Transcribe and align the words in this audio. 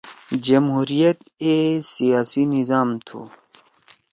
جمہوریت 0.45 1.19
اے 1.43 1.53
سیاسی 1.95 2.43
نظام 2.55 2.89
تُھو۔ 3.05 3.21